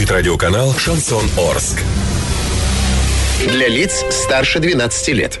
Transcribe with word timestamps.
Звучит 0.00 0.16
радиоканал 0.16 0.72
«Шансон 0.78 1.28
Орск». 1.36 1.82
Для 3.46 3.68
лиц 3.68 4.02
старше 4.08 4.58
12 4.58 5.08
лет. 5.08 5.40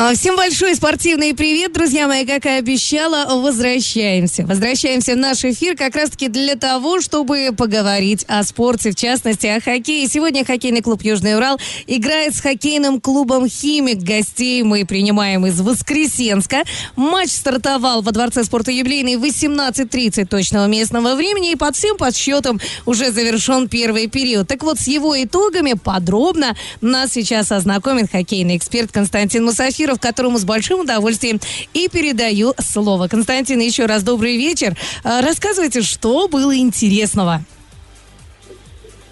А, 0.00 0.14
всем 0.14 0.36
большой 0.36 0.76
спортивный 0.76 1.34
привет, 1.34 1.72
друзья 1.72 2.06
мои, 2.06 2.24
как 2.24 2.46
и 2.46 2.50
обещала, 2.50 3.34
возвращаемся. 3.42 4.46
Возвращаемся 4.46 5.14
в 5.14 5.16
наш 5.16 5.44
эфир 5.44 5.76
как 5.76 5.96
раз-таки 5.96 6.28
для 6.28 6.54
того, 6.54 7.00
чтобы 7.00 7.50
поговорить 7.50 8.24
о 8.28 8.44
спорте, 8.44 8.92
в 8.92 8.94
частности, 8.94 9.48
о 9.48 9.60
хоккее. 9.60 10.06
Сегодня 10.06 10.44
хоккейный 10.44 10.82
клуб 10.82 11.02
«Южный 11.02 11.34
Урал» 11.34 11.58
играет 11.88 12.36
с 12.36 12.40
хоккейным 12.40 13.00
клубом 13.00 13.48
«Химик». 13.48 13.98
Гостей 13.98 14.62
мы 14.62 14.86
принимаем 14.86 15.44
из 15.46 15.60
Воскресенска. 15.60 16.62
Матч 16.94 17.30
стартовал 17.30 18.00
во 18.00 18.12
Дворце 18.12 18.44
спорта 18.44 18.70
юбилейный 18.70 19.16
в 19.16 19.24
18.30 19.24 20.26
точного 20.26 20.66
местного 20.66 21.16
времени, 21.16 21.50
и 21.50 21.56
под 21.56 21.74
всем 21.74 21.96
подсчетом 21.96 22.60
уже 22.86 23.10
завершен 23.10 23.68
первый 23.68 24.06
период. 24.06 24.46
Так 24.46 24.62
вот, 24.62 24.78
с 24.78 24.86
его 24.86 25.20
итогами 25.20 25.72
подробно 25.72 26.56
нас 26.80 27.14
сейчас 27.14 27.50
ознакомит 27.50 28.12
хоккейный 28.12 28.56
эксперт 28.56 28.92
Константин 28.92 29.44
Мусафир 29.44 29.87
Киров, 29.88 30.00
которому 30.00 30.36
с 30.36 30.44
большим 30.44 30.80
удовольствием 30.80 31.40
и 31.72 31.88
передаю 31.88 32.52
слово. 32.58 33.08
Константин, 33.08 33.58
еще 33.60 33.86
раз 33.86 34.02
добрый 34.02 34.36
вечер. 34.36 34.74
А, 35.02 35.22
рассказывайте, 35.22 35.80
что 35.80 36.28
было 36.28 36.54
интересного. 36.54 37.40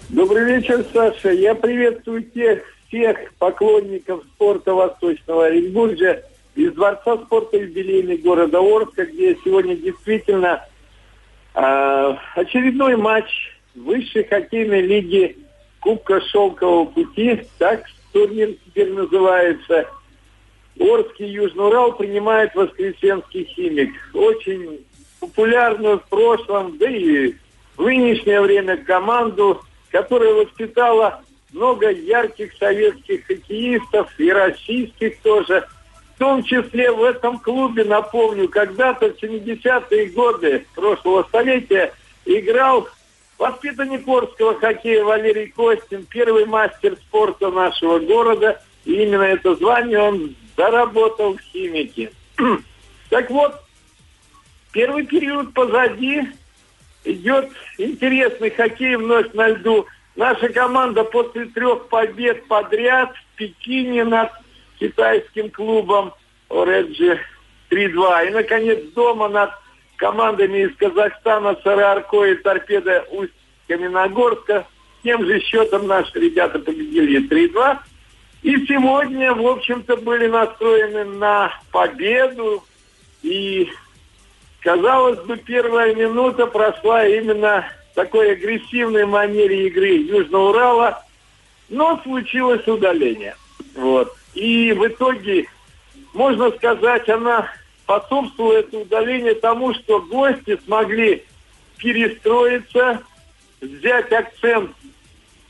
Добрый 0.09 0.43
вечер, 0.43 0.85
Саша. 0.93 1.31
Я 1.31 1.55
приветствую 1.55 2.23
тех 2.23 2.61
всех 2.87 3.17
поклонников 3.39 4.23
спорта 4.35 4.75
Восточного 4.75 5.47
Оренбуржа 5.47 6.21
из 6.53 6.71
Дворца 6.73 7.17
спорта 7.25 7.57
юбилейный 7.57 8.17
города 8.17 8.59
Орска, 8.59 9.05
где 9.05 9.35
сегодня 9.43 9.75
действительно 9.75 10.63
э, 11.55 12.13
очередной 12.35 12.97
матч 12.97 13.25
высшей 13.73 14.25
хоккейной 14.25 14.81
лиги 14.81 15.37
Кубка 15.79 16.21
Шелкового 16.21 16.85
пути, 16.85 17.41
так 17.57 17.83
турнир 18.13 18.53
теперь 18.65 18.93
называется. 18.93 19.87
Орский 20.79 21.29
Южный 21.29 21.67
Урал 21.67 21.93
принимает 21.93 22.53
Воскресенский 22.55 23.45
химик. 23.45 23.93
Очень 24.13 24.85
популярную 25.19 25.99
в 25.99 26.03
прошлом, 26.09 26.77
да 26.77 26.89
и 26.89 27.33
в 27.75 27.83
нынешнее 27.83 28.41
время 28.41 28.77
команду, 28.77 29.61
которая 29.91 30.33
воспитала 30.33 31.21
много 31.53 31.89
ярких 31.89 32.53
советских 32.57 33.25
хоккеистов 33.25 34.11
и 34.19 34.31
российских 34.31 35.19
тоже. 35.21 35.67
В 36.15 36.19
том 36.19 36.43
числе 36.43 36.91
в 36.91 37.03
этом 37.03 37.39
клубе, 37.39 37.83
напомню, 37.83 38.49
когда-то 38.49 39.13
в 39.13 39.21
70-е 39.21 40.07
годы 40.07 40.65
прошлого 40.73 41.23
столетия 41.23 41.93
играл 42.25 42.87
воспитанник 43.37 44.07
Орского 44.07 44.55
хоккея 44.59 45.03
Валерий 45.03 45.49
Костин, 45.49 46.05
первый 46.09 46.45
мастер 46.45 46.95
спорта 46.95 47.51
нашего 47.51 47.99
города. 47.99 48.61
И 48.85 48.93
именно 48.93 49.23
это 49.23 49.55
звание 49.55 49.99
он 49.99 50.35
заработал 50.57 51.37
в 51.37 51.41
химике. 51.41 52.11
так 53.09 53.29
вот, 53.29 53.53
первый 54.73 55.05
период 55.05 55.53
позади. 55.53 56.23
Идет 57.05 57.49
интересный 57.77 58.49
хоккей 58.49 58.97
вновь 58.97 59.31
на 59.33 59.49
льду. 59.49 59.85
Наша 60.17 60.49
команда 60.49 61.03
после 61.05 61.45
трех 61.45 61.87
побед 61.87 62.47
подряд 62.47 63.13
в 63.15 63.37
Пекине 63.37 64.03
над 64.03 64.31
китайским 64.79 65.49
клубом 65.51 66.13
Ореджи 66.49 67.19
3-2. 67.69 68.27
И, 68.27 68.29
наконец, 68.31 68.83
дома 68.93 69.29
над 69.29 69.51
командами 69.95 70.65
из 70.65 70.75
Казахстана 70.75 71.55
Сарарко 71.63 72.25
и 72.25 72.35
Торпеда 72.35 73.05
Усть-Каменогорска. 73.11 74.65
Тем 75.03 75.25
же 75.25 75.39
счетом 75.39 75.87
наши 75.87 76.19
ребята 76.19 76.59
победили 76.59 77.25
3-2. 77.29 77.77
И 78.47 78.65
сегодня, 78.65 79.33
в 79.33 79.45
общем-то, 79.45 79.97
были 79.97 80.27
настроены 80.27 81.03
на 81.03 81.51
победу. 81.69 82.63
И, 83.21 83.69
казалось 84.61 85.19
бы, 85.25 85.35
первая 85.35 85.93
минута 85.93 86.47
прошла 86.47 87.05
именно 87.05 87.65
в 87.91 87.95
такой 87.95 88.31
агрессивной 88.31 89.05
манере 89.05 89.67
игры 89.67 89.97
Южного 89.97 90.51
Урала. 90.51 91.03
Но 91.67 91.99
случилось 92.03 92.65
удаление. 92.69 93.35
Вот. 93.75 94.15
И 94.33 94.71
в 94.71 94.87
итоге, 94.87 95.47
можно 96.13 96.49
сказать, 96.51 97.09
она 97.09 97.49
способствовала 97.83 98.53
это 98.53 98.77
удаление 98.77 99.35
тому, 99.35 99.73
что 99.73 99.99
гости 99.99 100.57
смогли 100.63 101.25
перестроиться, 101.79 103.01
взять 103.59 104.09
акцент 104.13 104.71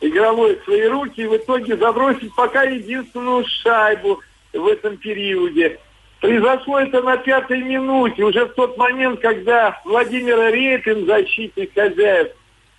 игровой 0.02 0.56
в 0.56 0.64
свои 0.64 0.88
руки 0.88 1.22
и 1.22 1.28
в 1.28 1.38
итоге 1.38 1.78
забросить 1.78 2.34
пока 2.36 2.64
единственную 2.64 3.46
шайбу 3.64 4.22
в 4.54 4.68
этом 4.68 4.98
периоде. 4.98 5.80
Произошло 6.20 6.80
это 6.80 7.02
на 7.02 7.18
пятой 7.18 7.62
минуте, 7.62 8.24
уже 8.24 8.46
в 8.46 8.54
тот 8.54 8.78
момент, 8.78 9.20
когда 9.20 9.80
Владимир 9.86 10.52
Репин, 10.52 11.06
защитник 11.06 11.74
хозяев, 11.76 12.32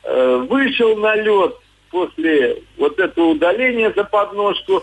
э, 0.03 0.37
вышел 0.49 0.97
на 0.97 1.15
лед 1.15 1.55
после 1.91 2.63
вот 2.77 2.99
этого 2.99 3.27
удаления 3.27 3.93
за 3.95 4.05
подножку. 4.05 4.83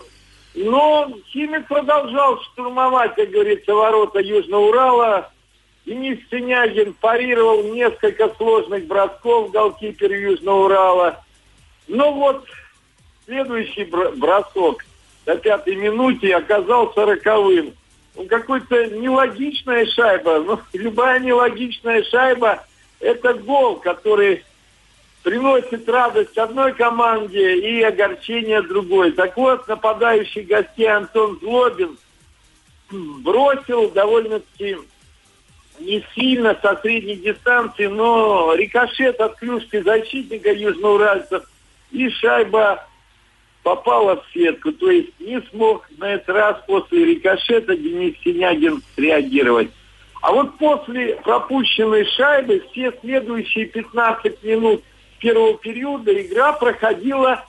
Но 0.54 1.10
Химик 1.28 1.68
продолжал 1.68 2.40
штурмовать, 2.44 3.14
как 3.14 3.28
говорится, 3.28 3.74
ворота 3.74 4.20
Южного 4.20 4.68
Урала. 4.68 5.30
Денис 5.84 6.18
Синягин 6.30 6.94
парировал 6.94 7.62
несколько 7.74 8.30
сложных 8.36 8.86
бросков 8.86 9.50
голкипер 9.50 10.12
Южного 10.12 10.64
Урала. 10.64 11.24
Ну 11.88 12.12
вот, 12.12 12.46
следующий 13.24 13.84
бросок 13.84 14.84
на 15.24 15.36
пятой 15.36 15.76
минуте 15.76 16.34
оказался 16.34 17.04
роковым. 17.04 17.74
Ну, 18.14 18.26
какой-то 18.26 18.86
нелогичная 18.86 19.86
шайба. 19.86 20.40
Ну, 20.40 20.60
любая 20.72 21.20
нелогичная 21.20 22.02
шайба– 22.04 22.64
это 23.00 23.34
гол, 23.34 23.76
который 23.76 24.44
приносит 25.22 25.88
радость 25.88 26.38
одной 26.38 26.72
команде 26.72 27.58
и 27.58 27.82
огорчение 27.82 28.62
другой. 28.62 29.12
Так 29.12 29.36
вот, 29.36 29.66
нападающий 29.68 30.42
гостей 30.42 30.88
Антон 30.88 31.38
Злобин 31.40 31.98
бросил 32.90 33.90
довольно-таки 33.90 34.78
не 35.80 36.02
сильно 36.14 36.56
со 36.62 36.76
средней 36.80 37.16
дистанции, 37.16 37.86
но 37.86 38.54
рикошет 38.54 39.20
от 39.20 39.36
клюшки 39.36 39.80
защитника 39.82 40.52
южноуральцев– 40.52 41.44
и 41.90 42.08
шайба 42.10 42.86
попала 43.62 44.16
в 44.16 44.32
сетку. 44.32 44.72
То 44.72 44.90
есть 44.90 45.18
не 45.18 45.40
смог 45.50 45.88
на 45.98 46.14
этот 46.14 46.28
раз 46.28 46.56
после 46.66 47.04
рикошета 47.04 47.76
Денис 47.76 48.14
Синягин 48.22 48.82
среагировать. 48.94 49.70
А 50.22 50.32
вот 50.32 50.56
после 50.58 51.16
пропущенной 51.16 52.04
шайбы 52.04 52.64
все 52.70 52.92
следующие 53.00 53.66
15 53.66 54.42
минут 54.42 54.82
первого 55.18 55.58
периода 55.58 56.12
игра 56.20 56.52
проходила 56.52 57.44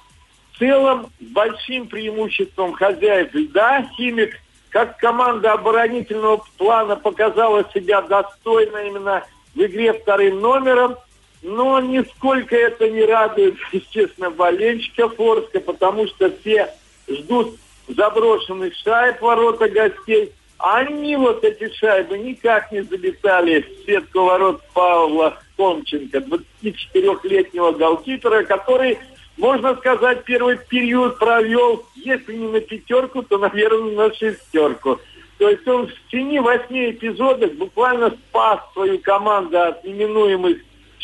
в 0.51 0.59
целом 0.59 1.07
с 1.19 1.25
большим 1.25 1.87
преимуществом 1.87 2.73
хозяев 2.73 3.33
льда. 3.33 3.87
Химик, 3.95 4.39
как 4.69 4.97
команда 4.97 5.53
оборонительного 5.53 6.43
плана, 6.57 6.95
показала 6.95 7.63
себя 7.73 8.01
достойно 8.01 8.77
именно 8.77 9.23
в 9.55 9.61
игре 9.61 9.93
вторым 9.93 10.39
номером– 10.39 10.95
но 11.47 11.79
нисколько 11.79 12.57
это 12.57 12.89
не 12.89 13.05
радует, 13.05 13.55
естественно, 13.71 14.29
болельщиков 14.29 15.17
Орска, 15.17 15.61
потому 15.61 16.05
что 16.07 16.29
все 16.41 16.73
ждут 17.07 17.55
заброшенных 17.87 18.75
шайб 18.75 19.21
ворота 19.21 19.69
гостей. 19.69 20.33
Они 20.57 21.15
вот 21.15 21.45
эти 21.45 21.73
шайбы 21.75 22.17
никак 22.17 22.69
не 22.73 22.81
залетали 22.81 23.61
в 23.61 23.85
сетку 23.85 24.25
ворот 24.25 24.61
Павла 24.73 25.39
Томченко, 25.55 26.17
24-летнего 26.17 27.71
голкипера, 27.71 28.43
который, 28.43 28.97
можно 29.37 29.73
сказать, 29.77 30.25
первый 30.25 30.57
период 30.57 31.17
провел, 31.17 31.85
если 31.95 32.33
не 32.33 32.47
на 32.47 32.59
пятерку, 32.59 33.23
то, 33.23 33.37
наверное, 33.37 34.09
на 34.09 34.13
шестерку. 34.13 34.99
То 35.37 35.49
есть 35.49 35.65
он 35.65 35.87
в 35.87 36.11
тени 36.11 36.39
восьми 36.39 36.91
эпизодах 36.91 37.53
буквально 37.53 38.09
спас 38.09 38.59
свою 38.73 38.99
команду 38.99 39.61
от 39.61 39.83
неминуемых 39.85 40.57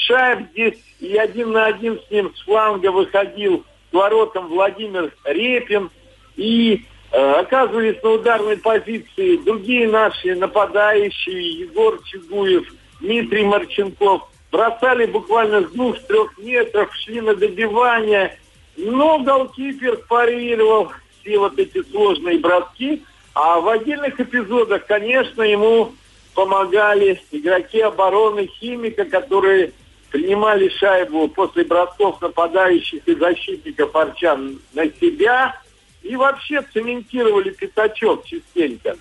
шайб 0.06 0.50
здесь 0.52 0.80
и 1.00 1.18
один 1.18 1.52
на 1.52 1.66
один 1.66 2.00
с 2.00 2.12
ним 2.12 2.34
с 2.36 2.42
фланга 2.42 2.92
выходил 2.92 3.64
к 3.92 3.94
воротам 3.94 4.48
Владимир 4.48 5.14
Репин. 5.26 5.90
И 6.36 6.86
э, 7.12 7.32
оказывались 7.34 8.02
на 8.02 8.12
ударной 8.12 8.58
позиции 8.58 9.38
другие 9.38 9.88
наши 9.88 10.36
нападающие, 10.36 11.60
Егор 11.60 12.02
Чугуев, 12.04 12.68
Дмитрий 13.02 13.44
Марченков. 13.44 14.30
Бросали 14.52 15.06
буквально 15.06 15.62
с 15.62 15.72
двух-трех 15.72 16.38
метров, 16.38 16.94
шли 16.96 17.22
на 17.22 17.36
добивание. 17.36 18.38
Но 18.78 19.20
голкипер 19.20 19.98
парировал 20.08 20.92
все 21.22 21.38
вот 21.38 21.58
эти 21.60 21.84
сложные 21.90 22.40
броски. 22.40 23.04
А 23.36 23.60
в 23.60 23.68
отдельных 23.68 24.20
эпизодах, 24.20 24.86
конечно, 24.86 25.42
ему 25.42 25.94
помогали 26.36 27.22
игроки 27.32 27.80
обороны 27.80 28.48
Химика, 28.48 29.06
которые 29.06 29.74
принимали 30.14 30.70
шайбу 30.70 31.28
после 31.28 31.64
бросков 31.64 32.22
нападающих 32.22 33.02
и 33.08 33.16
защитников 33.16 33.96
Арчан 33.96 34.60
на 34.74 34.86
себя 34.86 35.60
и 36.04 36.16
вообще 36.16 36.62
цементировали 36.72 37.50
пятачок 37.50 38.24
частенько. 38.24 38.96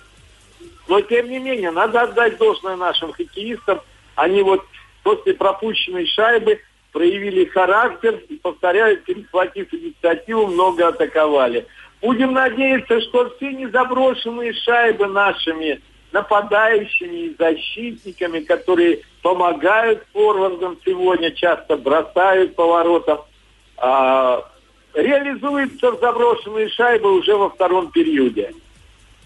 Но, 0.87 1.01
тем 1.01 1.29
не 1.29 1.37
менее, 1.37 1.69
надо 1.69 2.01
отдать 2.01 2.37
должное 2.39 2.75
нашим 2.75 3.13
хоккеистам. 3.13 3.79
Они 4.15 4.41
вот 4.41 4.65
после 5.03 5.35
пропущенной 5.35 6.07
шайбы 6.07 6.59
проявили 6.91 7.45
характер 7.45 8.19
и, 8.29 8.37
повторяю, 8.37 8.97
перехватив 8.97 9.71
инициативу, 9.71 10.47
много 10.47 10.87
атаковали. 10.87 11.67
Будем 12.01 12.33
надеяться, 12.33 12.99
что 13.01 13.29
все 13.35 13.53
незаброшенные 13.53 14.51
шайбы 14.53 15.05
нашими 15.05 15.79
нападающими 16.13 17.15
и 17.25 17.35
защитниками, 17.37 18.39
которые 18.41 19.01
помогают 19.23 20.05
форвардам 20.13 20.77
сегодня, 20.85 21.31
часто 21.31 21.75
бросают 21.75 22.55
поворотом, 22.55 23.21
а, 23.77 24.45
реализуются 24.93 25.91
заброшенные 25.93 26.69
шайбы 26.69 27.11
уже 27.17 27.35
во 27.35 27.49
втором 27.49 27.91
периоде. 27.91 28.53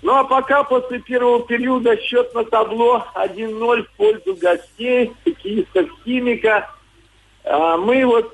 Ну 0.02 0.14
а 0.14 0.24
пока 0.24 0.64
после 0.64 1.00
первого 1.00 1.46
периода 1.46 1.98
счет 1.98 2.34
на 2.34 2.46
табло 2.46 3.06
1-0 3.16 3.84
в 3.84 3.90
пользу 3.98 4.36
гостей, 4.36 5.12
хоккеистов 5.26 5.90
«Химика». 6.06 6.70
А, 7.44 7.76
мы 7.76 8.06
вот 8.06 8.34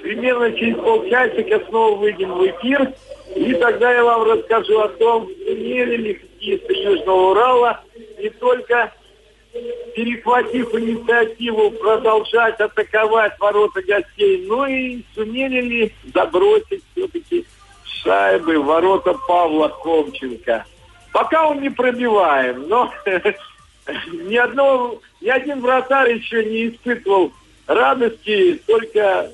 примерно 0.00 0.52
через 0.52 0.76
полчасика 0.76 1.64
снова 1.68 1.96
выйдем 1.96 2.32
в 2.32 2.46
эфир, 2.46 2.92
и 3.34 3.54
тогда 3.54 3.92
я 3.92 4.04
вам 4.04 4.22
расскажу 4.22 4.78
о 4.78 4.88
том, 4.88 5.26
сумели 5.26 5.96
ли 5.96 6.14
хоккеисты 6.14 6.74
Южного 6.74 7.30
Урала 7.30 7.80
не 8.18 8.30
только 8.30 8.92
перехватив 9.94 10.74
инициативу 10.74 11.70
продолжать 11.70 12.60
атаковать 12.60 13.38
ворота 13.38 13.82
гостей, 13.82 14.46
но 14.46 14.66
и 14.66 15.02
сумели 15.14 15.60
ли 15.60 15.94
забросить 16.14 16.84
все-таки 16.92 17.46
шайбы 17.84 18.58
в 18.60 18.66
ворота 18.66 19.14
Павла 19.26 19.68
Хомченко. 19.68 20.64
Пока 21.12 21.48
он 21.48 21.60
не 21.60 21.70
пробиваем, 21.70 22.68
но 22.68 22.92
ни, 24.12 24.36
одного, 24.36 25.00
ни 25.20 25.28
один 25.28 25.60
вратарь 25.60 26.18
еще 26.18 26.44
не 26.44 26.68
испытывал 26.68 27.32
радости, 27.66 28.60
только 28.66 29.30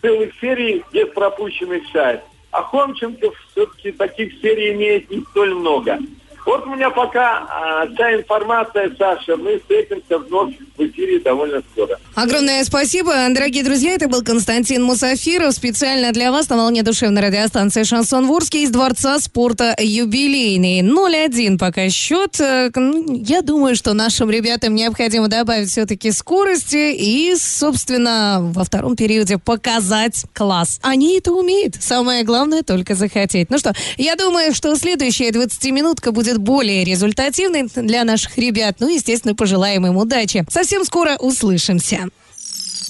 целых 0.00 0.32
серий 0.40 0.84
без 0.92 1.08
пропущенных 1.08 1.82
шайб. 1.92 2.20
А 2.52 2.62
Хомченко 2.62 3.30
все-таки 3.52 3.92
таких 3.92 4.40
серий 4.40 4.72
имеет 4.72 5.10
не 5.10 5.20
столь 5.30 5.54
много. 5.54 5.98
Вот 6.46 6.66
у 6.66 6.70
меня 6.70 6.90
пока 6.90 7.46
а, 7.48 7.86
вся 7.86 8.16
информация, 8.16 8.90
Саша. 8.98 9.36
Мы 9.36 9.58
встретимся 9.58 10.18
вновь 10.18 10.54
в 10.76 10.82
эфире 10.82 11.20
довольно 11.20 11.62
скоро. 11.72 11.98
Огромное 12.14 12.64
спасибо. 12.64 13.12
Дорогие 13.30 13.62
друзья, 13.62 13.92
это 13.92 14.08
был 14.08 14.22
Константин 14.22 14.82
Мусафиров. 14.82 15.52
Специально 15.52 16.12
для 16.12 16.32
вас 16.32 16.48
на 16.48 16.56
волне 16.56 16.82
душевной 16.82 17.22
радиостанции 17.22 17.82
«Шансон 17.82 18.26
Ворский» 18.26 18.64
из 18.64 18.70
Дворца 18.70 19.18
спорта 19.18 19.76
«Юбилейный». 19.78 20.80
0-1 20.80 21.58
пока 21.58 21.88
счет. 21.88 22.40
Э, 22.40 22.70
я 23.08 23.42
думаю, 23.42 23.76
что 23.76 23.92
нашим 23.94 24.30
ребятам 24.30 24.74
необходимо 24.74 25.28
добавить 25.28 25.70
все-таки 25.70 26.10
скорости 26.10 26.94
и, 26.94 27.34
собственно, 27.36 28.38
во 28.40 28.64
втором 28.64 28.96
периоде 28.96 29.38
показать 29.38 30.24
класс. 30.32 30.80
Они 30.82 31.18
это 31.18 31.32
умеют. 31.32 31.76
Самое 31.80 32.24
главное 32.24 32.62
только 32.62 32.94
захотеть. 32.94 33.50
Ну 33.50 33.58
что, 33.58 33.72
я 33.96 34.16
думаю, 34.16 34.54
что 34.54 34.74
следующая 34.76 35.30
20-минутка 35.30 36.12
будет 36.12 36.29
будет 36.30 36.38
более 36.38 36.84
результативной 36.84 37.68
для 37.74 38.04
наших 38.04 38.38
ребят. 38.38 38.76
Ну, 38.80 38.88
естественно, 38.88 39.34
пожелаем 39.34 39.86
им 39.86 39.96
удачи. 39.96 40.44
Совсем 40.50 40.84
скоро 40.84 41.16
услышимся. 41.16 42.08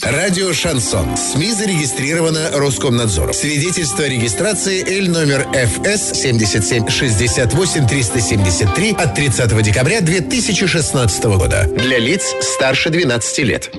Радио 0.02 0.54
«Шансон». 0.54 1.14
СМИ 1.14 1.52
зарегистрировано 1.52 2.52
Роскомнадзором. 2.54 3.34
Свидетельство 3.34 4.04
о 4.04 4.08
регистрации 4.08 4.82
Л 4.98 5.10
номер 5.10 5.46
ФС 5.52 6.18
77 6.18 6.88
68 6.88 7.86
373 7.86 8.92
от 8.92 9.14
30 9.14 9.62
декабря 9.62 10.00
2016 10.00 11.24
года. 11.24 11.68
Для 11.76 11.98
лиц 11.98 12.34
старше 12.40 12.88
12 12.88 13.38
лет. 13.40 13.70